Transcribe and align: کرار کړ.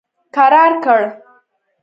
کرار 0.35 0.71
کړ. 0.83 1.01